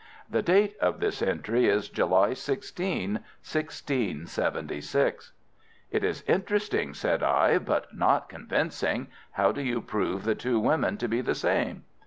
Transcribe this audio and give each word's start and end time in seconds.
The 0.27 0.41
date 0.41 0.75
of 0.81 0.99
this 0.99 1.21
entry 1.21 1.67
is 1.67 1.87
July 1.87 2.33
16, 2.33 3.19
1676." 3.43 5.31
"It 5.91 6.03
is 6.03 6.23
interesting," 6.25 6.95
said 6.95 7.21
I, 7.21 7.59
"but 7.59 7.95
not 7.95 8.27
convincing. 8.27 9.09
How 9.33 9.51
do 9.51 9.61
you 9.61 9.79
prove 9.79 10.23
the 10.23 10.33
two 10.33 10.59
women 10.59 10.97
to 10.97 11.07
be 11.07 11.21
the 11.21 11.35
same?" 11.35 11.83